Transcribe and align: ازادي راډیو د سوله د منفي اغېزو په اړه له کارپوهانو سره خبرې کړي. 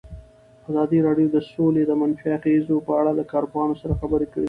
ازادي 0.69 0.99
راډیو 1.07 1.27
د 1.35 1.37
سوله 1.51 1.81
د 1.87 1.91
منفي 2.01 2.27
اغېزو 2.39 2.75
په 2.87 2.91
اړه 2.99 3.11
له 3.19 3.23
کارپوهانو 3.31 3.75
سره 3.81 3.97
خبرې 4.01 4.27
کړي. 4.33 4.39